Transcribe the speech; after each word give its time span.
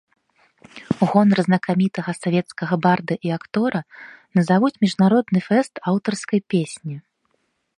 У 1.05 1.09
гонар 1.11 1.39
знакамітага 1.47 2.11
савецкага 2.23 2.73
барда 2.85 3.15
і 3.29 3.33
актора 3.37 3.79
назавуць 4.39 4.73
міжнародны 4.87 5.39
фэст 5.49 5.73
аўтарскай 5.93 6.39
песні. 6.55 6.95